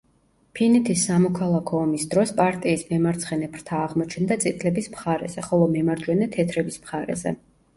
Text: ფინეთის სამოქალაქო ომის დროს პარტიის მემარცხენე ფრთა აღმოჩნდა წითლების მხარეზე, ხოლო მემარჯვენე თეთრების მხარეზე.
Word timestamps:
ფინეთის 0.59 1.01
სამოქალაქო 1.09 1.81
ომის 1.87 2.05
დროს 2.13 2.31
პარტიის 2.39 2.85
მემარცხენე 2.93 3.51
ფრთა 3.59 3.83
აღმოჩნდა 3.83 4.39
წითლების 4.47 4.89
მხარეზე, 4.97 5.45
ხოლო 5.51 5.69
მემარჯვენე 5.77 6.31
თეთრების 6.39 6.81
მხარეზე. 6.87 7.37